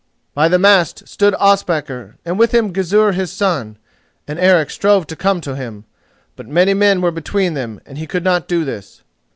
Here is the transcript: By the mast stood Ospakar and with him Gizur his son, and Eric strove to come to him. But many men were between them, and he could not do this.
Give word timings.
By 0.33 0.47
the 0.47 0.57
mast 0.57 1.07
stood 1.07 1.35
Ospakar 1.35 2.15
and 2.25 2.39
with 2.39 2.55
him 2.55 2.73
Gizur 2.73 3.11
his 3.11 3.31
son, 3.31 3.77
and 4.27 4.39
Eric 4.39 4.71
strove 4.71 5.05
to 5.05 5.15
come 5.15 5.41
to 5.41 5.55
him. 5.55 5.85
But 6.35 6.47
many 6.47 6.73
men 6.73 7.01
were 7.01 7.11
between 7.11 7.53
them, 7.53 7.79
and 7.85 7.99
he 7.99 8.07
could 8.07 8.23
not 8.23 8.47
do 8.47 8.65
this. 8.65 9.03